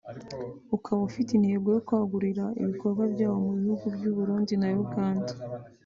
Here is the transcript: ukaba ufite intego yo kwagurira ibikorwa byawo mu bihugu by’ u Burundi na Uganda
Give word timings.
ukaba 0.75 1.01
ufite 1.09 1.29
intego 1.33 1.67
yo 1.75 1.81
kwagurira 1.87 2.45
ibikorwa 2.61 3.03
byawo 3.13 3.37
mu 3.45 3.51
bihugu 3.59 3.85
by’ 3.95 4.03
u 4.11 4.13
Burundi 4.17 4.53
na 4.61 4.67
Uganda 4.85 5.33